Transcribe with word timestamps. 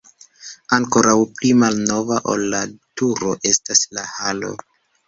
Ankoraŭ 0.77 1.15
pli 1.35 1.51
malnova 1.65 2.19
ol 2.35 2.45
la 2.55 2.63
turo 3.03 3.39
estas 3.53 3.87
la 4.01 4.13
halo. 4.19 4.57